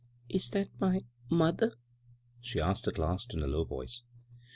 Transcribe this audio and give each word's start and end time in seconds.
"Is 0.29 0.49
that 0.49 0.69
my— 0.79 1.05
mother?" 1.43 1.73
she 2.39 2.59
asked 2.59 2.87
at 2.87 2.97
last, 2.97 3.35
in 3.35 3.43
a 3.43 3.47
low 3.47 3.65
voice. 3.65 4.01